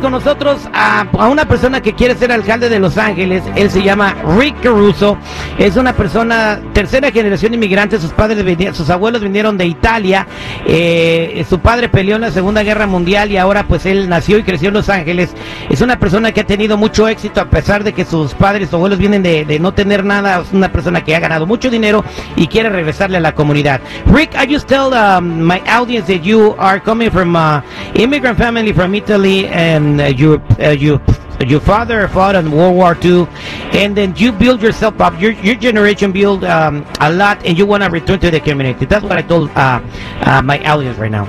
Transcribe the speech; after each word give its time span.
Con 0.00 0.12
nosotros 0.12 0.60
a, 0.72 1.06
una 1.28 1.44
persona 1.46 1.80
que 1.80 1.92
quiere 1.92 2.14
ser 2.14 2.30
alcalde 2.30 2.68
de 2.68 2.78
Los 2.78 2.96
Ángeles. 2.98 3.42
Él 3.56 3.70
se 3.70 3.82
llama 3.82 4.14
Rick 4.38 4.60
Caruso. 4.62 5.18
Es 5.58 5.76
una 5.76 5.92
persona 5.92 6.60
tercera 6.72 7.10
generación 7.10 7.54
inmigrante. 7.54 7.98
Sus 7.98 8.12
padres, 8.12 8.76
sus 8.76 8.90
abuelos 8.90 9.22
vinieron 9.22 9.58
de 9.58 9.66
Italia. 9.66 10.26
Eh, 10.66 11.44
su 11.48 11.58
padre 11.58 11.88
peleó 11.88 12.16
en 12.16 12.22
la 12.22 12.30
Segunda 12.30 12.62
Guerra 12.62 12.86
Mundial 12.86 13.32
y 13.32 13.36
ahora 13.36 13.66
pues 13.66 13.86
él 13.86 14.08
nació 14.08 14.38
y 14.38 14.44
creció 14.44 14.68
en 14.68 14.74
Los 14.74 14.88
Ángeles. 14.88 15.34
Es 15.68 15.80
una 15.80 15.98
persona 15.98 16.32
que 16.32 16.42
ha 16.42 16.46
tenido 16.46 16.76
mucho 16.76 17.08
éxito 17.08 17.40
a 17.40 17.46
pesar 17.46 17.82
de 17.82 17.92
que 17.92 18.04
sus 18.04 18.34
padres, 18.34 18.68
sus 18.68 18.74
abuelos 18.74 18.98
vienen 18.98 19.22
de, 19.22 19.58
no 19.60 19.74
tener 19.74 20.04
nada. 20.04 20.42
Es 20.42 20.52
una 20.52 20.70
persona 20.70 21.02
que 21.02 21.16
ha 21.16 21.20
ganado 21.20 21.46
mucho 21.46 21.70
dinero 21.70 22.04
y 22.36 22.46
quiere 22.46 22.68
regresarle 22.68 23.16
a 23.16 23.20
la 23.20 23.34
comunidad. 23.34 23.80
Rick, 24.06 24.30
I 24.34 24.52
just 24.52 24.68
tell 24.68 24.92
um, 24.94 25.42
my 25.42 25.60
audience 25.68 26.06
that 26.12 26.22
you 26.22 26.54
are 26.58 26.80
coming 26.80 27.10
from 27.10 27.34
a 27.34 27.64
immigrant 27.94 28.38
family 28.38 28.72
from 28.72 28.94
Italy. 28.94 29.48
and 29.48 29.87
uh, 29.96 30.06
your 30.06 30.40
uh, 30.60 30.70
your 30.70 31.00
your 31.46 31.60
father 31.60 32.08
fought 32.08 32.34
in 32.34 32.50
World 32.50 32.76
War 32.76 32.96
II, 33.02 33.26
and 33.72 33.96
then 33.96 34.14
you 34.16 34.32
build 34.32 34.60
yourself 34.60 35.00
up. 35.00 35.20
Your 35.20 35.32
your 35.32 35.54
generation 35.54 36.12
build 36.12 36.44
um, 36.44 36.84
a 37.00 37.12
lot, 37.12 37.44
and 37.46 37.56
you 37.56 37.66
want 37.66 37.82
to 37.82 37.90
return 37.90 38.18
to 38.20 38.30
the 38.30 38.40
community. 38.40 38.86
That's 38.86 39.04
what 39.04 39.12
I 39.12 39.22
told 39.22 39.50
uh, 39.50 39.80
uh, 40.26 40.42
my 40.42 40.58
audience 40.64 40.98
right 40.98 41.10
now. 41.10 41.26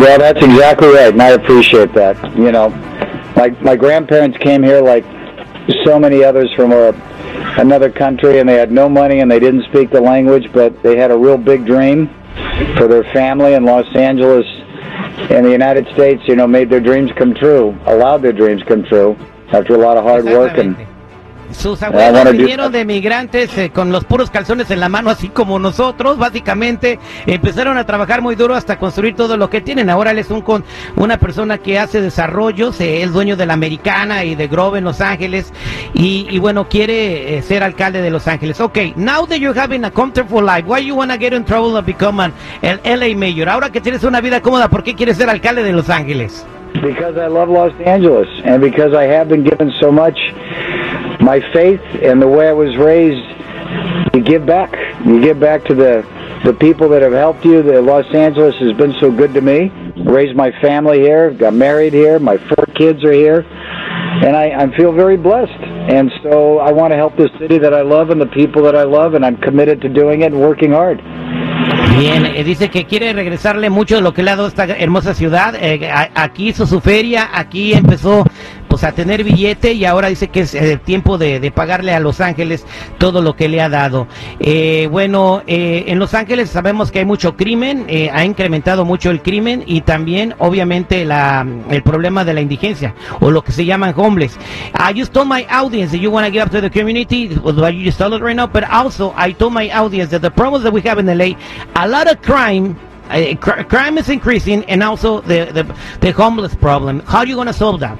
Well, 0.00 0.18
that's 0.18 0.42
exactly 0.42 0.88
right, 0.88 1.12
and 1.12 1.22
I 1.22 1.30
appreciate 1.30 1.92
that. 1.94 2.16
You 2.36 2.52
know, 2.52 2.68
my 3.36 3.50
my 3.60 3.76
grandparents 3.76 4.38
came 4.38 4.62
here 4.62 4.80
like 4.80 5.04
so 5.84 5.98
many 5.98 6.24
others 6.24 6.52
from 6.54 6.72
a, 6.72 6.92
another 7.58 7.90
country, 7.90 8.38
and 8.38 8.48
they 8.48 8.54
had 8.56 8.72
no 8.72 8.88
money 8.88 9.20
and 9.20 9.30
they 9.30 9.38
didn't 9.38 9.64
speak 9.64 9.90
the 9.90 10.00
language, 10.00 10.52
but 10.52 10.82
they 10.82 10.96
had 10.96 11.10
a 11.10 11.16
real 11.16 11.38
big 11.38 11.66
dream 11.66 12.08
for 12.76 12.88
their 12.88 13.04
family 13.12 13.54
in 13.54 13.64
Los 13.64 13.86
Angeles 13.94 14.46
in 15.30 15.44
the 15.44 15.50
United 15.50 15.86
States, 15.94 16.22
you 16.26 16.36
know, 16.36 16.46
made 16.46 16.70
their 16.70 16.80
dreams 16.80 17.10
come 17.16 17.34
true, 17.34 17.76
allowed 17.86 18.22
their 18.22 18.32
dreams 18.32 18.62
come 18.64 18.84
true 18.84 19.16
after 19.52 19.74
a 19.74 19.78
lot 19.78 19.96
of 19.96 20.04
hard 20.04 20.24
work 20.24 20.56
and 20.58 20.76
Sus 21.54 21.82
abuelos 21.82 22.32
vinieron 22.32 22.72
de 22.72 22.84
migrantes 22.84 23.56
eh, 23.56 23.70
con 23.70 23.92
los 23.92 24.04
puros 24.04 24.30
calzones 24.30 24.70
en 24.70 24.80
la 24.80 24.88
mano, 24.88 25.10
así 25.10 25.28
como 25.28 25.58
nosotros, 25.58 26.18
básicamente. 26.18 26.98
Empezaron 27.26 27.78
a 27.78 27.86
trabajar 27.86 28.22
muy 28.22 28.34
duro 28.34 28.54
hasta 28.54 28.78
construir 28.78 29.14
todo 29.14 29.36
lo 29.36 29.50
que 29.50 29.60
tienen. 29.60 29.90
Ahora 29.90 30.12
él 30.12 30.18
es 30.18 30.30
un, 30.30 30.42
con, 30.42 30.64
una 30.96 31.18
persona 31.18 31.58
que 31.58 31.78
hace 31.78 32.00
desarrollos, 32.00 32.80
eh, 32.80 33.02
es 33.02 33.12
dueño 33.12 33.36
de 33.36 33.46
la 33.46 33.54
Americana 33.54 34.24
y 34.24 34.34
de 34.34 34.48
Grove 34.48 34.78
en 34.78 34.84
Los 34.84 35.00
Ángeles. 35.00 35.52
Y, 35.94 36.26
y 36.30 36.38
bueno, 36.38 36.68
quiere 36.68 37.36
eh, 37.36 37.42
ser 37.42 37.62
alcalde 37.62 38.02
de 38.02 38.10
Los 38.10 38.26
Ángeles. 38.28 38.60
Ok, 38.60 38.78
now 38.96 39.26
that 39.26 39.36
you're 39.36 39.58
having 39.58 39.84
a 39.84 39.90
comfortable 39.90 40.42
life, 40.42 40.66
why 40.66 40.84
you 40.84 40.94
want 40.94 41.10
to 41.10 41.18
get 41.18 41.32
in 41.32 41.44
trouble 41.44 41.76
and 41.76 41.86
become 41.86 42.20
an 42.20 42.32
LA 42.62 43.16
mayor? 43.16 43.48
Ahora 43.48 43.70
que 43.70 43.80
tienes 43.80 44.04
una 44.04 44.20
vida 44.20 44.40
cómoda, 44.40 44.68
¿por 44.68 44.82
qué 44.82 44.94
quieres 44.94 45.16
ser 45.16 45.28
alcalde 45.28 45.62
de 45.62 45.72
Los 45.72 45.90
Ángeles? 45.90 46.46
Because 46.74 47.16
I 47.16 47.28
love 47.28 47.48
Los 47.48 47.72
Angeles 47.86 48.26
and 48.44 48.60
because 48.60 48.94
I 48.96 49.06
have 49.06 49.28
been 49.28 49.44
given 49.44 49.70
so 49.80 49.92
much 49.92 50.16
my 51.22 51.40
faith 51.52 51.80
and 52.02 52.20
the 52.20 52.28
way 52.28 52.48
I 52.48 52.52
was 52.52 52.76
raised, 52.76 53.24
you 54.14 54.22
give 54.22 54.44
back. 54.44 54.72
You 55.06 55.20
give 55.20 55.40
back 55.40 55.64
to 55.66 55.74
the 55.74 56.04
the 56.44 56.52
people 56.52 56.88
that 56.88 57.02
have 57.02 57.12
helped 57.12 57.44
you. 57.44 57.62
The 57.62 57.80
Los 57.80 58.12
Angeles 58.12 58.56
has 58.56 58.72
been 58.76 58.94
so 58.98 59.10
good 59.10 59.32
to 59.34 59.40
me. 59.40 59.70
Raised 60.04 60.36
my 60.36 60.50
family 60.60 60.98
here, 60.98 61.30
got 61.30 61.54
married 61.54 61.92
here. 61.92 62.18
My 62.18 62.36
four 62.36 62.66
kids 62.74 63.04
are 63.04 63.12
here, 63.12 63.42
and 63.42 64.34
I, 64.36 64.50
I 64.50 64.76
feel 64.76 64.92
very 64.92 65.16
blessed. 65.16 65.52
And 65.52 66.10
so 66.22 66.58
I 66.58 66.72
want 66.72 66.92
to 66.92 66.96
help 66.96 67.16
the 67.16 67.30
city 67.38 67.58
that 67.58 67.72
I 67.72 67.82
love 67.82 68.10
and 68.10 68.20
the 68.20 68.26
people 68.26 68.62
that 68.64 68.74
I 68.74 68.82
love, 68.82 69.14
and 69.14 69.24
I'm 69.24 69.36
committed 69.36 69.80
to 69.82 69.88
doing 69.88 70.22
it 70.22 70.32
and 70.32 70.40
working 70.40 70.72
hard. 70.72 71.00
Bien, 71.98 72.26
eh, 72.26 72.42
dice 72.42 72.70
que 72.70 72.84
quiere 72.86 73.12
regresarle 73.12 73.70
mucho 73.70 73.96
de 73.96 74.00
lo 74.00 74.12
que 74.12 74.22
le 74.22 74.30
ha 74.30 74.36
dado 74.36 74.48
esta 74.48 74.64
hermosa 74.64 75.14
ciudad. 75.14 75.54
Eh, 75.60 75.88
aquí 76.14 76.48
hizo 76.48 76.66
su 76.66 76.80
feria, 76.80 77.28
aquí 77.32 77.74
empezó 77.74 78.24
pues 78.72 78.84
a 78.84 78.92
tener 78.92 79.22
billete 79.22 79.74
y 79.74 79.84
ahora 79.84 80.08
dice 80.08 80.28
que 80.28 80.40
es 80.40 80.54
el 80.54 80.80
tiempo 80.80 81.18
de, 81.18 81.52
pagarle 81.54 81.92
a 81.92 82.00
Los 82.00 82.22
Ángeles 82.22 82.64
todo 82.96 83.20
lo 83.20 83.36
que 83.36 83.46
le 83.46 83.60
ha 83.60 83.68
dado. 83.68 84.06
Eh, 84.40 84.88
bueno, 84.90 85.42
en 85.46 85.98
Los 85.98 86.14
Ángeles 86.14 86.48
sabemos 86.48 86.90
que 86.90 87.00
hay 87.00 87.04
mucho 87.04 87.36
crimen, 87.36 87.86
ha 88.10 88.24
incrementado 88.24 88.86
mucho 88.86 89.10
el 89.10 89.20
crimen 89.20 89.62
y 89.66 89.82
también 89.82 90.34
obviamente 90.38 91.04
la, 91.04 91.46
el 91.68 91.82
problema 91.82 92.24
de 92.24 92.32
la 92.32 92.40
indigencia 92.40 92.94
o 93.20 93.30
lo 93.30 93.44
que 93.44 93.52
se 93.52 93.66
llaman 93.66 93.92
homeless. 93.94 94.38
I 94.72 94.98
just 94.98 95.12
told 95.12 95.28
my 95.28 95.46
audience 95.50 95.92
that 95.92 96.00
you 96.00 96.10
want 96.10 96.26
to 96.26 96.32
give 96.32 96.42
up 96.42 96.50
to 96.52 96.62
the 96.62 96.70
community, 96.70 97.28
what 97.42 97.74
you 97.74 97.84
just 97.84 97.98
told 97.98 98.14
it 98.14 98.22
right 98.22 98.34
now, 98.34 98.46
but 98.46 98.64
also 98.70 99.12
I 99.18 99.34
told 99.34 99.52
my 99.52 99.70
audience 99.70 100.12
that 100.12 100.22
the 100.22 100.30
problems 100.30 100.64
that 100.64 100.72
we 100.72 100.80
have 100.88 100.98
in 100.98 101.06
LA 101.06 101.36
a 101.76 101.86
lot 101.86 102.10
of 102.10 102.22
crime 102.22 102.74
uh, 103.10 103.34
cr 103.36 103.64
crime 103.64 103.98
is 103.98 104.08
increasing 104.08 104.64
and 104.64 104.82
also 104.82 105.20
the, 105.20 105.50
the, 105.52 105.76
the 106.00 106.10
homeless 106.12 106.54
problem. 106.54 107.00
How 107.00 107.18
are 107.18 107.26
you 107.26 107.34
going 107.34 107.48
to 107.48 107.52
solve 107.52 107.78
that? 107.80 107.98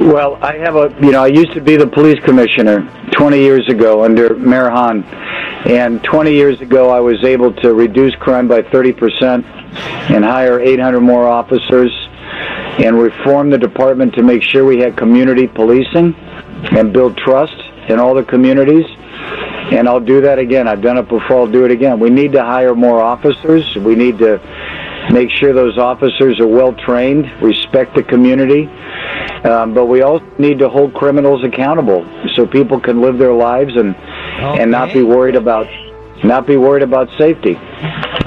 Well, 0.00 0.36
I 0.42 0.56
have 0.58 0.74
a, 0.74 0.94
you 1.00 1.12
know, 1.12 1.22
I 1.22 1.28
used 1.28 1.52
to 1.52 1.60
be 1.60 1.76
the 1.76 1.86
police 1.86 2.18
commissioner 2.24 2.82
20 3.12 3.38
years 3.38 3.68
ago 3.68 4.04
under 4.04 4.34
Mayor 4.34 4.68
Hahn. 4.68 5.04
And 5.66 6.02
20 6.02 6.32
years 6.32 6.60
ago, 6.60 6.90
I 6.90 7.00
was 7.00 7.22
able 7.24 7.52
to 7.62 7.72
reduce 7.72 8.14
crime 8.16 8.48
by 8.48 8.62
30% 8.62 9.44
and 10.10 10.24
hire 10.24 10.60
800 10.60 11.00
more 11.00 11.28
officers 11.28 11.92
and 12.84 12.98
reform 12.98 13.50
the 13.50 13.58
department 13.58 14.14
to 14.14 14.22
make 14.22 14.42
sure 14.42 14.64
we 14.64 14.80
had 14.80 14.96
community 14.96 15.46
policing 15.46 16.14
and 16.72 16.92
build 16.92 17.16
trust 17.16 17.56
in 17.88 18.00
all 18.00 18.14
the 18.14 18.24
communities 18.24 18.86
and 19.72 19.88
I'll 19.88 20.00
do 20.00 20.20
that 20.20 20.38
again. 20.38 20.68
I've 20.68 20.82
done 20.82 20.98
it 20.98 21.08
before. 21.08 21.40
I'll 21.40 21.50
do 21.50 21.64
it 21.64 21.70
again. 21.70 21.98
We 21.98 22.10
need 22.10 22.32
to 22.32 22.42
hire 22.42 22.74
more 22.74 23.00
officers. 23.00 23.74
We 23.76 23.94
need 23.94 24.18
to 24.18 24.38
make 25.10 25.30
sure 25.30 25.52
those 25.52 25.78
officers 25.78 26.38
are 26.40 26.46
well 26.46 26.74
trained, 26.74 27.30
respect 27.42 27.94
the 27.94 28.02
community, 28.02 28.68
um, 29.44 29.74
but 29.74 29.86
we 29.86 30.02
also 30.02 30.24
need 30.38 30.58
to 30.58 30.68
hold 30.68 30.94
criminals 30.94 31.44
accountable 31.44 32.04
so 32.34 32.46
people 32.46 32.80
can 32.80 33.00
live 33.00 33.18
their 33.18 33.32
lives 33.32 33.76
and 33.76 33.94
okay. 33.94 34.62
and 34.62 34.70
not 34.70 34.92
be 34.92 35.02
worried 35.02 35.36
about 35.36 35.66
not 36.24 36.46
be 36.46 36.56
worried 36.56 36.82
about 36.82 37.08
safety. 37.18 37.58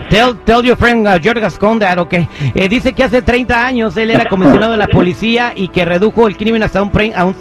Tell, 0.09 0.35
tell 0.45 0.63
your 0.63 0.77
friend 0.77 1.05
uh, 1.05 1.19
George 1.19 1.41
Gascon 1.41 1.79
that, 1.79 1.97
okay. 1.97 2.29
Eh, 2.55 2.69
dice 2.69 2.93
que 2.93 3.03
hace 3.03 3.21
30 3.21 3.65
años 3.65 3.97
él 3.97 4.09
era 4.09 4.29
comisionado 4.29 4.71
de 4.71 4.77
la 4.77 4.87
policía 4.87 5.51
y 5.53 5.67
que 5.67 5.83
redujo 5.83 6.27
el 6.27 6.37
crimen 6.37 6.63
hasta 6.63 6.81
un, 6.81 6.91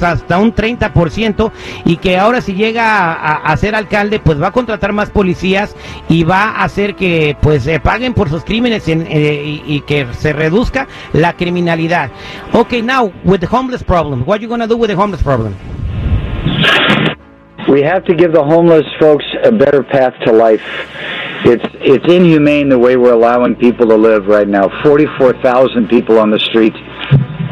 hasta 0.00 0.38
un 0.38 0.52
30% 0.52 1.52
y 1.84 1.96
que 1.98 2.18
ahora 2.18 2.40
si 2.40 2.54
llega 2.54 3.12
a, 3.12 3.56
ser 3.56 3.74
alcalde 3.74 4.18
pues 4.18 4.42
va 4.42 4.48
a 4.48 4.50
contratar 4.50 4.92
más 4.92 5.10
policías 5.10 5.76
y 6.08 6.24
va 6.24 6.50
a 6.50 6.64
hacer 6.64 6.96
que 6.96 7.36
pues 7.40 7.62
se 7.62 7.78
paguen 7.78 8.14
por 8.14 8.28
sus 8.28 8.44
crímenes 8.44 8.86
eh, 8.88 9.62
y, 9.64 9.80
que 9.82 10.06
se 10.12 10.32
reduzca 10.32 10.88
la 11.12 11.34
criminalidad. 11.34 12.10
Okay, 12.52 12.82
now 12.82 13.12
with 13.24 13.40
the 13.40 13.46
homeless 13.46 13.84
problem, 13.84 14.24
what 14.26 14.40
are 14.40 14.42
you 14.42 14.56
to 14.56 14.66
do 14.66 14.76
with 14.76 14.88
the 14.88 14.96
homeless 14.96 15.22
problem? 15.22 15.54
We 17.68 17.82
have 17.82 18.04
to 18.04 18.14
give 18.14 18.32
the 18.32 18.42
homeless 18.42 18.86
folks 18.98 19.24
a 19.44 19.50
better 19.50 19.82
path 19.82 20.14
to 20.24 20.32
life. 20.32 20.62
It's 21.48 21.64
it's 21.74 22.12
inhumane 22.12 22.68
the 22.68 22.78
way 22.78 22.96
we're 22.96 23.12
allowing 23.12 23.54
people 23.54 23.86
to 23.86 23.94
live 23.94 24.26
right 24.26 24.48
now. 24.48 24.68
Forty-four 24.82 25.40
thousand 25.42 25.88
people 25.88 26.18
on 26.18 26.30
the 26.30 26.40
street. 26.40 26.74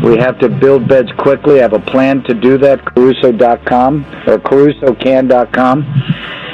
We 0.02 0.16
have 0.18 0.38
to 0.40 0.48
build 0.48 0.88
beds 0.88 1.10
quickly. 1.16 1.60
I 1.60 1.62
have 1.62 1.74
a 1.74 1.78
plan 1.78 2.24
to 2.24 2.34
do 2.34 2.58
that. 2.58 2.84
Caruso.com 2.84 4.04
or 4.26 4.38
CarusoCan.com, 4.38 5.82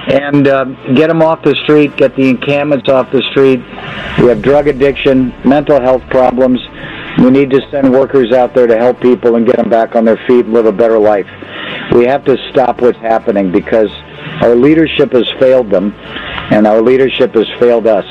and 0.08 0.48
uh, 0.48 0.64
get 0.94 1.08
them 1.08 1.22
off 1.22 1.42
the 1.42 1.56
street. 1.64 1.96
Get 1.96 2.14
the 2.14 2.28
encampments 2.28 2.90
off 2.90 3.10
the 3.10 3.22
street. 3.30 3.60
We 4.22 4.28
have 4.28 4.42
drug 4.42 4.68
addiction, 4.68 5.32
mental 5.42 5.80
health 5.80 6.02
problems. 6.10 6.60
We 7.18 7.30
need 7.30 7.50
to 7.50 7.60
send 7.70 7.90
workers 7.90 8.32
out 8.32 8.54
there 8.54 8.66
to 8.66 8.76
help 8.76 9.00
people 9.00 9.36
and 9.36 9.46
get 9.46 9.56
them 9.56 9.70
back 9.70 9.96
on 9.96 10.04
their 10.04 10.18
feet 10.26 10.44
and 10.44 10.52
live 10.52 10.66
a 10.66 10.72
better 10.72 10.98
life. 10.98 11.26
We 11.92 12.04
have 12.04 12.24
to 12.26 12.36
stop 12.50 12.82
what's 12.82 12.98
happening 12.98 13.50
because 13.50 13.90
our 14.42 14.54
leadership 14.54 15.12
has 15.12 15.28
failed 15.40 15.70
them, 15.70 15.92
and 16.50 16.66
our 16.66 16.82
leadership 16.82 17.34
has 17.34 17.46
failed 17.58 17.86
us. 17.86 18.04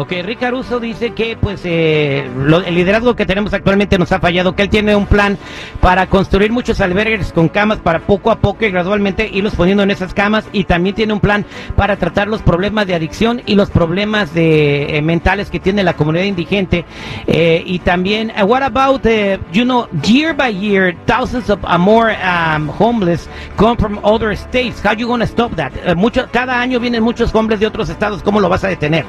Ok, 0.00 0.12
Rick 0.24 0.38
Caruso 0.38 0.80
dice 0.80 1.10
que 1.10 1.36
pues 1.36 1.60
eh, 1.64 2.24
el 2.24 2.74
liderazgo 2.74 3.14
que 3.14 3.26
tenemos 3.26 3.52
actualmente 3.52 3.98
nos 3.98 4.10
ha 4.12 4.18
fallado, 4.18 4.56
que 4.56 4.62
él 4.62 4.70
tiene 4.70 4.96
un 4.96 5.04
plan 5.04 5.36
para 5.82 6.06
construir 6.06 6.50
muchos 6.50 6.80
albergues 6.80 7.34
con 7.34 7.50
camas 7.50 7.80
para 7.80 7.98
poco 7.98 8.30
a 8.30 8.38
poco 8.38 8.64
y 8.64 8.70
gradualmente 8.70 9.28
irlos 9.30 9.54
poniendo 9.54 9.82
en 9.82 9.90
esas 9.90 10.14
camas 10.14 10.48
y 10.52 10.64
también 10.64 10.94
tiene 10.94 11.12
un 11.12 11.20
plan 11.20 11.44
para 11.76 11.96
tratar 11.96 12.28
los 12.28 12.40
problemas 12.40 12.86
de 12.86 12.94
adicción 12.94 13.42
y 13.44 13.56
los 13.56 13.68
problemas 13.68 14.32
de 14.32 14.96
eh, 14.96 15.02
mentales 15.02 15.50
que 15.50 15.60
tiene 15.60 15.84
la 15.84 15.92
comunidad 15.92 16.24
indigente. 16.24 16.86
Eh, 17.26 17.62
y 17.66 17.80
también 17.80 18.32
uh, 18.40 18.46
what 18.46 18.62
about 18.62 19.04
you 19.52 19.64
know 19.66 19.86
year 20.02 20.34
by 20.34 20.48
year 20.48 20.96
thousands 21.04 21.50
of 21.50 21.62
uh, 21.62 21.76
more 21.76 22.16
um, 22.24 22.70
homeless 22.70 23.28
come 23.58 23.76
from 23.76 24.00
other 24.02 24.34
states 24.34 24.80
how 24.82 24.94
you 24.96 25.06
to 25.18 25.26
stop 25.26 25.54
that 25.56 25.72
mucho, 25.94 26.26
cada 26.32 26.58
año 26.58 26.80
vienen 26.80 27.02
muchos 27.02 27.34
homeless 27.34 27.60
de 27.60 27.66
otros 27.66 27.90
estados 27.90 28.22
cómo 28.22 28.40
lo 28.40 28.48
vas 28.48 28.64
a 28.64 28.68
detener 28.68 29.04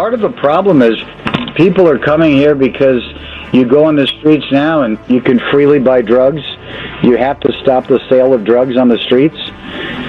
part 0.00 0.14
of 0.14 0.20
the 0.20 0.30
problem 0.30 0.80
is 0.80 0.96
people 1.56 1.86
are 1.86 1.98
coming 1.98 2.32
here 2.32 2.54
because 2.54 3.02
you 3.52 3.66
go 3.66 3.84
on 3.84 3.96
the 3.96 4.06
streets 4.06 4.46
now 4.50 4.80
and 4.80 4.98
you 5.08 5.20
can 5.20 5.38
freely 5.50 5.78
buy 5.78 6.00
drugs. 6.00 6.40
You 7.02 7.18
have 7.18 7.38
to 7.40 7.52
stop 7.60 7.86
the 7.86 8.00
sale 8.08 8.32
of 8.32 8.42
drugs 8.42 8.78
on 8.78 8.88
the 8.88 8.96
streets. 8.96 9.36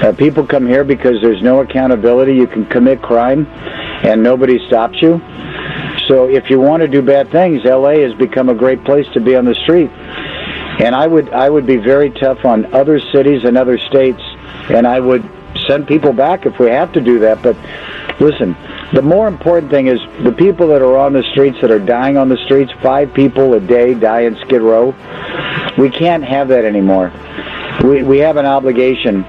Uh, 0.02 0.14
people 0.18 0.48
come 0.48 0.66
here 0.66 0.86
because 0.86 1.22
there's 1.22 1.42
no 1.42 1.60
accountability. 1.60 2.36
You 2.36 2.48
can 2.48 2.66
commit 2.68 3.02
crime 3.02 3.46
and 3.48 4.24
nobody 4.24 4.66
stops 4.66 5.02
you. 5.02 5.20
So 6.08 6.30
if 6.30 6.50
you 6.50 6.62
want 6.62 6.84
to 6.84 6.88
do 6.88 7.02
bad 7.02 7.30
things, 7.30 7.66
LA 7.66 8.00
has 8.00 8.14
become 8.14 8.48
a 8.48 8.56
great 8.56 8.86
place 8.86 9.08
to 9.12 9.20
be 9.20 9.36
on 9.36 9.44
the 9.44 9.56
street. 9.56 9.90
And 10.80 10.96
I 10.96 11.06
would 11.06 11.34
I 11.34 11.50
would 11.50 11.66
be 11.66 11.76
very 11.76 12.12
tough 12.12 12.46
on 12.46 12.74
other 12.74 13.02
cities 13.12 13.44
and 13.44 13.58
other 13.58 13.78
states, 13.78 14.22
and 14.70 14.88
I 14.88 15.02
would 15.02 15.30
send 15.68 15.86
people 15.86 16.14
back 16.14 16.46
if 16.46 16.60
we 16.60 16.68
have 16.68 16.94
to 16.94 17.02
do 17.02 17.20
that. 17.20 17.44
But 17.44 17.58
listen, 18.22 18.56
the 18.94 19.02
more 19.02 19.28
important 19.28 19.72
thing 19.72 19.88
is 19.88 20.00
the 20.24 20.32
people 20.32 20.68
that 20.68 20.82
are 20.82 20.98
on 20.98 21.12
the 21.12 21.24
streets 21.32 21.58
that 21.62 21.72
are 21.72 21.80
dying 21.80 22.18
on 22.18 22.30
the 22.30 22.38
streets. 22.46 22.72
Five 22.82 23.14
people 23.14 23.54
a 23.56 23.60
day 23.60 23.94
die 23.94 24.22
in 24.22 24.36
Skid 24.46 24.62
Row. 24.62 24.96
We 25.78 25.90
can't 25.90 26.24
have 26.24 26.48
that 26.50 26.64
anymore. 26.64 27.12
We 27.84 28.04
we 28.04 28.20
have 28.20 28.38
an 28.38 28.46
obligation 28.46 29.26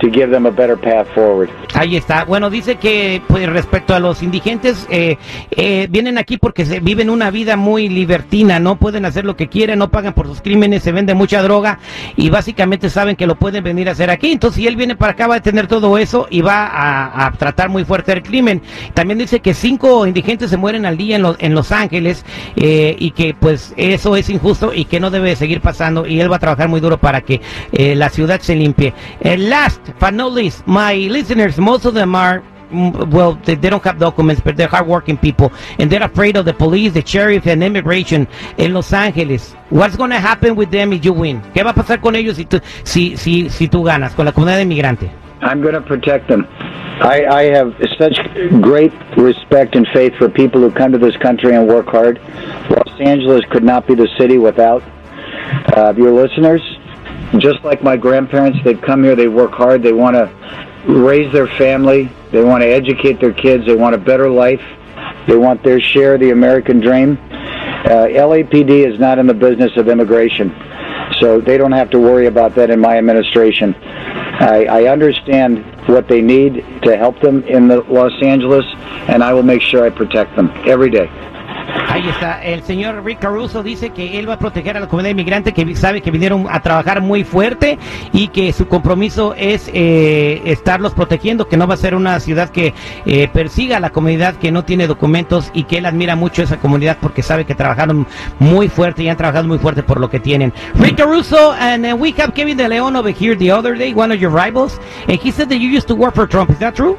to 0.00 0.08
give 0.10 0.30
them 0.30 0.46
a 0.46 0.50
better 0.50 0.76
path 0.76 1.06
forward. 1.14 1.50
Ahí 1.74 1.96
está. 1.96 2.24
Bueno, 2.24 2.50
dice 2.50 2.76
que 2.76 3.22
pues 3.28 3.48
respecto 3.48 3.94
a 3.94 4.00
los 4.00 4.22
indigentes, 4.22 4.86
eh, 4.90 5.18
eh, 5.50 5.86
vienen 5.90 6.18
aquí 6.18 6.38
porque 6.38 6.64
se 6.64 6.80
viven 6.80 7.10
una 7.10 7.30
vida 7.30 7.56
muy 7.56 7.88
libertina, 7.88 8.58
no 8.58 8.76
pueden 8.76 9.04
hacer 9.04 9.24
lo 9.24 9.36
que 9.36 9.48
quieren, 9.48 9.78
no 9.78 9.90
pagan 9.90 10.14
por 10.14 10.26
sus 10.26 10.40
crímenes, 10.40 10.82
se 10.82 10.92
vende 10.92 11.14
mucha 11.14 11.42
droga 11.42 11.78
y 12.16 12.30
básicamente 12.30 12.90
saben 12.90 13.14
que 13.14 13.26
lo 13.26 13.36
pueden 13.36 13.62
venir 13.62 13.88
a 13.88 13.92
hacer 13.92 14.10
aquí. 14.10 14.32
Entonces, 14.32 14.56
si 14.60 14.66
él 14.66 14.76
viene 14.76 14.96
para 14.96 15.12
acá, 15.12 15.26
va 15.26 15.36
a 15.36 15.42
tener 15.42 15.66
todo 15.66 15.98
eso 15.98 16.26
y 16.30 16.40
va 16.40 17.26
a, 17.26 17.30
tratar 17.32 17.68
muy 17.68 17.84
fuerte 17.84 18.12
el 18.12 18.22
crimen. 18.22 18.62
También 18.94 19.18
dice 19.18 19.40
que 19.40 19.54
cinco 19.54 20.06
indigentes 20.06 20.50
se 20.50 20.56
mueren 20.56 20.86
al 20.86 20.96
día 20.96 21.16
en, 21.16 21.26
en 21.38 21.54
Los 21.54 21.72
Ángeles 21.72 22.24
eh, 22.56 22.96
y 22.98 23.12
que 23.12 23.34
pues 23.38 23.74
eso 23.76 24.16
es 24.16 24.28
injusto 24.30 24.72
y 24.74 24.86
que 24.86 24.98
no 24.98 25.10
debe 25.10 25.36
seguir 25.36 25.60
pasando 25.60 26.06
y 26.06 26.20
él 26.20 26.30
va 26.30 26.36
a 26.36 26.40
trabajar 26.40 26.68
muy 26.68 26.80
duro 26.80 26.98
para 26.98 27.20
que 27.20 27.40
la 27.72 28.08
ciudad 28.08 28.40
se 28.40 28.56
limpie. 28.56 28.92
last 29.22 29.89
but 29.98 30.14
not 30.14 30.32
least, 30.32 30.66
my 30.66 30.94
listeners, 30.94 31.58
most 31.58 31.84
of 31.84 31.94
them 31.94 32.14
are 32.14 32.42
mm, 32.70 33.12
well, 33.12 33.34
they, 33.44 33.54
they, 33.54 33.70
don't 33.70 33.82
have 33.82 33.98
documents, 33.98 34.40
but 34.44 34.56
they're 34.56 34.68
hardworking 34.68 35.18
people, 35.18 35.52
and 35.78 35.90
they're 35.90 36.02
afraid 36.02 36.36
of 36.36 36.44
the 36.44 36.54
police, 36.54 36.92
the 36.92 37.04
sheriff, 37.04 37.46
and 37.46 37.62
immigration 37.62 38.28
in 38.58 38.74
Los 38.74 38.92
Angeles. 38.92 39.52
What's 39.70 39.96
going 39.96 40.10
to 40.10 40.20
happen 40.20 40.56
with 40.56 40.70
them 40.70 40.92
if 40.92 41.04
you 41.04 41.12
win? 41.12 41.42
¿Qué 41.54 41.64
va 41.64 41.70
a 41.70 41.74
pasar 41.74 42.00
con 42.00 42.14
ellos 42.14 42.36
si 42.36 42.44
tú, 42.44 42.60
si, 42.84 43.16
si, 43.16 43.48
si 43.50 43.68
tú 43.68 43.82
ganas 43.82 44.14
con 44.14 44.26
la 44.26 44.32
comunidad 44.32 44.60
inmigrante? 44.60 45.10
I'm 45.42 45.62
going 45.62 45.74
to 45.74 45.80
protect 45.80 46.28
them. 46.28 46.46
I, 47.00 47.24
I 47.24 47.42
have 47.44 47.74
such 47.98 48.18
great 48.60 48.92
respect 49.16 49.74
and 49.74 49.86
faith 49.88 50.12
for 50.18 50.28
people 50.28 50.60
who 50.60 50.70
come 50.70 50.92
to 50.92 50.98
this 50.98 51.16
country 51.16 51.54
and 51.54 51.66
work 51.66 51.86
hard. 51.86 52.20
Los 52.68 53.00
Angeles 53.00 53.42
could 53.50 53.64
not 53.64 53.86
be 53.86 53.94
the 53.94 54.08
city 54.18 54.36
without 54.36 54.82
uh, 55.76 55.94
your 55.96 56.12
listeners. 56.12 56.60
Just 57.38 57.62
like 57.62 57.82
my 57.82 57.96
grandparents, 57.96 58.58
they 58.64 58.74
come 58.74 59.04
here, 59.04 59.14
they 59.14 59.28
work 59.28 59.52
hard, 59.52 59.82
they 59.82 59.92
want 59.92 60.16
to 60.16 60.30
raise 60.86 61.32
their 61.32 61.46
family, 61.46 62.10
they 62.32 62.42
want 62.42 62.62
to 62.62 62.66
educate 62.66 63.20
their 63.20 63.32
kids, 63.32 63.66
they 63.66 63.76
want 63.76 63.94
a 63.94 63.98
better 63.98 64.28
life, 64.28 64.62
they 65.28 65.36
want 65.36 65.62
their 65.62 65.80
share 65.80 66.14
of 66.14 66.20
the 66.20 66.30
American 66.30 66.80
dream. 66.80 67.18
Uh, 67.20 68.08
LAPD 68.10 68.86
is 68.92 68.98
not 68.98 69.18
in 69.18 69.26
the 69.26 69.34
business 69.34 69.70
of 69.76 69.88
immigration, 69.88 70.50
so 71.20 71.40
they 71.40 71.56
don't 71.56 71.72
have 71.72 71.90
to 71.90 72.00
worry 72.00 72.26
about 72.26 72.54
that 72.56 72.68
in 72.68 72.80
my 72.80 72.98
administration. 72.98 73.74
I, 73.74 74.64
I 74.64 74.84
understand 74.86 75.64
what 75.86 76.08
they 76.08 76.20
need 76.20 76.64
to 76.82 76.96
help 76.96 77.20
them 77.20 77.44
in 77.44 77.68
the 77.68 77.80
Los 77.82 78.12
Angeles, 78.22 78.64
and 79.08 79.22
I 79.22 79.32
will 79.32 79.42
make 79.42 79.62
sure 79.62 79.84
I 79.84 79.90
protect 79.90 80.34
them 80.34 80.50
every 80.66 80.90
day. 80.90 81.08
Ahí 81.90 82.08
está, 82.08 82.40
el 82.44 82.62
señor 82.62 83.04
Rick 83.04 83.18
Caruso 83.18 83.64
dice 83.64 83.90
que 83.90 84.20
él 84.20 84.28
va 84.28 84.34
a 84.34 84.38
proteger 84.38 84.76
a 84.76 84.80
la 84.80 84.86
comunidad 84.86 85.10
inmigrante, 85.10 85.52
que 85.52 85.74
sabe 85.74 86.00
que 86.00 86.12
vinieron 86.12 86.46
a 86.48 86.62
trabajar 86.62 87.00
muy 87.00 87.24
fuerte 87.24 87.80
y 88.12 88.28
que 88.28 88.52
su 88.52 88.68
compromiso 88.68 89.34
es 89.36 89.68
eh, 89.74 90.40
estarlos 90.44 90.94
protegiendo, 90.94 91.48
que 91.48 91.56
no 91.56 91.66
va 91.66 91.74
a 91.74 91.76
ser 91.76 91.96
una 91.96 92.20
ciudad 92.20 92.50
que 92.50 92.74
eh, 93.06 93.28
persiga 93.32 93.78
a 93.78 93.80
la 93.80 93.90
comunidad 93.90 94.36
que 94.36 94.52
no 94.52 94.64
tiene 94.64 94.86
documentos 94.86 95.50
y 95.52 95.64
que 95.64 95.78
él 95.78 95.86
admira 95.86 96.14
mucho 96.14 96.44
esa 96.44 96.58
comunidad 96.58 96.96
porque 97.00 97.24
sabe 97.24 97.44
que 97.44 97.56
trabajaron 97.56 98.06
muy 98.38 98.68
fuerte 98.68 99.02
y 99.02 99.08
han 99.08 99.16
trabajado 99.16 99.48
muy 99.48 99.58
fuerte 99.58 99.82
por 99.82 99.98
lo 99.98 100.08
que 100.08 100.20
tienen. 100.20 100.52
Rick 100.76 100.96
Caruso, 100.96 101.54
and 101.58 101.84
uh, 101.84 101.96
we 101.96 102.14
have 102.18 102.34
Kevin 102.34 102.56
De 102.56 102.68
Leon 102.68 102.94
over 102.94 103.12
here 103.12 103.34
the 103.34 103.50
other 103.50 103.76
day, 103.76 103.92
one 103.92 104.14
of 104.14 104.20
your 104.20 104.30
rivals, 104.30 104.78
and 105.08 105.18
he 105.18 105.32
said 105.32 105.48
that 105.48 105.58
you 105.58 105.68
used 105.68 105.88
to 105.88 105.96
work 105.96 106.14
for 106.14 106.28
Trump. 106.28 106.50
Is 106.50 106.60
that 106.60 106.76
true? 106.76 106.96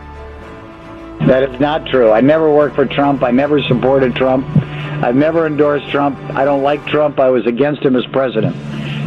That 1.28 1.44
is 1.44 1.60
not 1.60 1.86
true. 1.86 2.12
I 2.12 2.20
never 2.20 2.52
worked 2.52 2.76
for 2.76 2.86
Trump. 2.86 3.22
I 3.24 3.30
never 3.30 3.62
supported 3.62 4.16
Trump. 4.16 4.46
I've 5.03 5.15
never 5.15 5.48
endorsed 5.48 5.89
Trump. 5.89 6.18
I 6.36 6.45
don't 6.45 6.62
like 6.62 6.86
Trump. 6.86 7.19
I 7.19 7.30
was 7.30 7.48
against 7.48 7.81
him 7.81 7.95
as 7.95 8.06
president. 8.07 8.56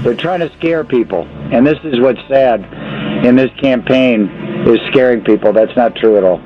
They're 0.02 0.16
trying 0.16 0.40
to 0.40 0.52
scare 0.56 0.82
people. 0.82 1.22
And 1.52 1.66
this 1.66 1.78
is 1.84 2.00
what's 2.00 2.20
sad 2.28 3.24
in 3.24 3.36
this 3.36 3.50
campaign 3.60 4.28
is 4.66 4.80
scaring 4.90 5.22
people. 5.22 5.52
That's 5.52 5.76
not 5.76 5.94
true 5.94 6.16
at 6.16 6.24
all. 6.24 6.40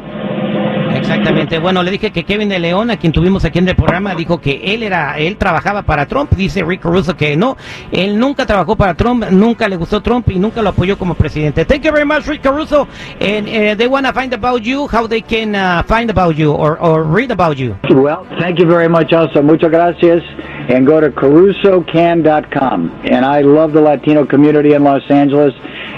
Exactamente. 1.08 1.58
Bueno, 1.58 1.82
le 1.82 1.90
dije 1.90 2.10
que 2.10 2.24
Kevin 2.24 2.50
de 2.50 2.58
León, 2.58 2.90
a 2.90 2.98
quien 2.98 3.12
tuvimos 3.12 3.42
aquí 3.42 3.58
en 3.58 3.68
el 3.68 3.76
programa, 3.76 4.14
dijo 4.14 4.42
que 4.42 4.74
él 4.74 4.82
era, 4.82 5.18
él 5.18 5.38
trabajaba 5.38 5.80
para 5.82 6.04
Trump. 6.04 6.32
Dice 6.32 6.62
Rick 6.62 6.82
Caruso 6.82 7.16
que 7.16 7.34
no, 7.34 7.56
él 7.90 8.18
nunca 8.18 8.44
trabajó 8.44 8.76
para 8.76 8.92
Trump, 8.92 9.24
nunca 9.30 9.68
le 9.68 9.76
gustó 9.76 10.02
Trump 10.02 10.28
y 10.30 10.38
nunca 10.38 10.60
lo 10.60 10.68
apoyó 10.68 10.98
como 10.98 11.14
presidente. 11.14 11.64
Thank 11.64 11.82
you 11.82 11.92
very 11.92 12.04
much, 12.04 12.26
Rick 12.26 12.42
Caruso. 12.42 12.86
And 13.20 13.48
uh, 13.48 13.74
they 13.76 13.86
want 13.86 14.06
to 14.06 14.12
find 14.12 14.34
about 14.34 14.62
you, 14.62 14.86
how 14.86 15.06
they 15.08 15.22
can 15.22 15.54
uh, 15.54 15.82
find 15.84 16.10
about 16.10 16.36
you 16.36 16.52
or, 16.52 16.78
or 16.78 17.04
read 17.04 17.30
about 17.30 17.56
you. 17.56 17.74
Well, 17.88 18.26
thank 18.38 18.58
you 18.58 18.66
very 18.66 18.88
much, 18.88 19.14
also. 19.14 19.40
Muchas 19.40 19.70
gracias. 19.70 20.22
And 20.68 20.86
go 20.86 21.00
to 21.00 21.08
carusocan.com. 21.10 23.00
And 23.04 23.24
I 23.24 23.40
love 23.40 23.72
the 23.72 23.80
Latino 23.80 24.26
community 24.26 24.74
in 24.74 24.84
Los 24.84 25.10
Angeles, 25.10 25.54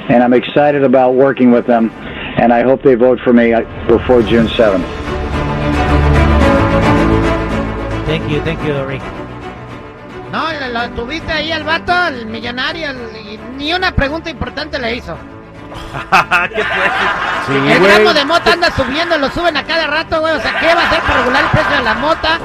and 0.08 0.22
I'm 0.22 0.34
excited 0.34 0.84
about 0.84 1.14
working 1.14 1.50
with 1.50 1.66
them. 1.66 1.90
And 2.40 2.54
I 2.54 2.62
hope 2.62 2.82
they 2.82 2.94
vote 2.94 3.20
for 3.20 3.34
me 3.34 3.52
uh, 3.52 3.60
before 3.86 4.22
June 4.22 4.48
7th. 4.48 4.86
Thank 8.06 8.30
you, 8.30 8.40
thank 8.40 8.64
you, 8.64 8.74
Rick. 8.86 9.02
No, 10.32 10.48
lo 10.72 10.88
tuviste 10.90 11.30
ahí 11.30 11.52
al 11.52 11.64
vato, 11.64 11.92
el 12.08 12.26
millonario, 12.26 12.92
y 13.14 13.38
ni 13.56 13.74
una 13.74 13.92
pregunta 13.94 14.30
importante 14.30 14.78
le 14.78 14.96
hizo. 14.96 15.16
¿Qué 16.54 16.64
fue? 16.64 17.72
el 17.72 17.82
gramo 17.82 18.14
de 18.14 18.24
mota 18.24 18.52
anda 18.52 18.70
subiendo, 18.70 19.18
lo 19.18 19.28
suben 19.30 19.56
a 19.56 19.64
cada 19.64 19.86
rato, 19.86 20.20
güey. 20.20 20.34
O 20.34 20.40
sea, 20.40 20.58
¿qué 20.60 20.74
va 20.74 20.82
a 20.82 20.86
hacer 20.86 21.00
para 21.00 21.18
regular 21.18 21.44
el 21.44 21.50
precio 21.50 21.76
de 21.76 21.82
la 21.82 21.94
mota? 21.94 22.38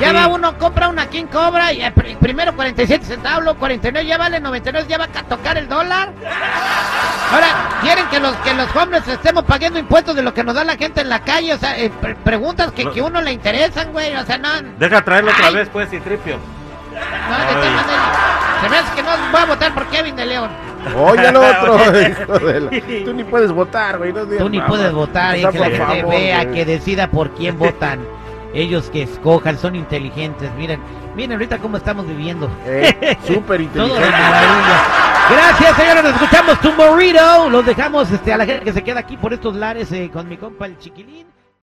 Ya 0.00 0.12
va 0.12 0.28
uno, 0.28 0.56
compra 0.58 0.88
una 0.88 1.06
King 1.06 1.26
Cobra 1.26 1.72
y 1.72 1.82
eh, 1.82 1.92
primero 2.20 2.54
47 2.54 3.04
centavos, 3.04 3.54
49, 3.56 4.06
ya 4.06 4.18
vale 4.18 4.40
99, 4.40 4.88
ya 4.88 4.98
va 4.98 5.04
a 5.04 5.22
tocar 5.24 5.58
el 5.58 5.68
dólar. 5.68 6.12
Que 8.12 8.20
los 8.20 8.36
que 8.36 8.52
los 8.52 8.76
hombres 8.76 9.08
estemos 9.08 9.42
pagando 9.44 9.78
impuestos 9.78 10.14
de 10.14 10.22
lo 10.22 10.34
que 10.34 10.44
nos 10.44 10.54
da 10.54 10.64
la 10.64 10.76
gente 10.76 11.00
en 11.00 11.08
la 11.08 11.20
calle. 11.20 11.54
O 11.54 11.58
sea, 11.58 11.78
eh, 11.78 11.90
preguntas 12.22 12.70
que, 12.72 12.88
que 12.90 13.00
uno 13.00 13.22
le 13.22 13.32
interesan, 13.32 13.90
güey. 13.90 14.14
O 14.16 14.26
sea, 14.26 14.36
no. 14.36 14.50
Deja 14.78 15.02
traerlo 15.02 15.30
otra 15.30 15.50
vez, 15.50 15.70
pues, 15.72 15.90
y 15.94 15.98
tripio. 15.98 16.38
No, 16.92 17.36
se 18.60 18.68
me 18.68 18.76
hace 18.76 18.94
que 18.94 19.02
no 19.02 19.10
voy 19.30 19.40
a 19.40 19.46
votar 19.46 19.74
por 19.74 19.86
Kevin 19.86 20.14
de 20.14 20.26
León. 20.26 20.50
Oye, 20.96 21.26
el 21.26 21.36
otro, 21.36 22.00
hijo 22.00 22.38
de 22.38 22.60
la... 22.60 23.04
Tú 23.04 23.14
ni 23.14 23.24
puedes 23.24 23.50
votar, 23.50 23.98
güey. 23.98 24.12
No 24.12 24.26
Tú 24.26 24.48
ni 24.48 24.60
puedes 24.60 24.92
votar, 24.92 25.38
y 25.38 25.46
que 25.46 25.58
la 25.58 25.70
gente 25.70 26.04
vea, 26.04 26.50
que 26.50 26.64
decida 26.64 27.10
por 27.10 27.30
quién 27.30 27.58
votan. 27.58 28.00
Ellos 28.54 28.90
que 28.90 29.02
escojan, 29.02 29.58
son 29.58 29.74
inteligentes. 29.74 30.50
Miren, 30.58 30.80
miren 31.16 31.32
ahorita 31.32 31.58
cómo 31.58 31.78
estamos 31.78 32.06
viviendo. 32.06 32.50
Eh, 32.66 33.16
Súper 33.26 33.62
inteligente. 33.62 34.02
Gracias, 35.32 35.76
señores. 35.76 36.02
Nos 36.04 36.12
escuchamos 36.14 36.60
tu 36.60 36.72
morito. 36.72 37.48
Los 37.48 37.64
dejamos 37.64 38.10
este, 38.10 38.32
a 38.32 38.36
la 38.36 38.46
gente 38.46 38.64
que 38.64 38.72
se 38.72 38.84
queda 38.84 39.00
aquí 39.00 39.16
por 39.16 39.32
estos 39.32 39.54
lares 39.54 39.90
eh, 39.92 40.10
con 40.12 40.28
mi 40.28 40.36
compa 40.36 40.66
el 40.66 40.78
chiquilín. 40.78 41.26